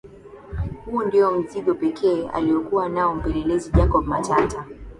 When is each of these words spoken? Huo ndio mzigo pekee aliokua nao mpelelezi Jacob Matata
Huo 0.85 1.03
ndio 1.05 1.31
mzigo 1.31 1.73
pekee 1.75 2.29
aliokua 2.29 2.89
nao 2.89 3.15
mpelelezi 3.15 3.71
Jacob 3.71 4.07
Matata 4.07 4.65